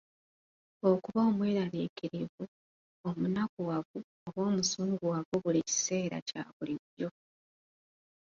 Okuba 0.91 1.21
omweraliikirivu, 1.29 2.43
omunakuwavu 3.07 3.97
oba 4.27 4.41
omusunguwavu 4.49 5.35
buli 5.43 5.61
kiseera 5.67 6.17
kya 6.27 6.43
bulijjo. 6.53 7.09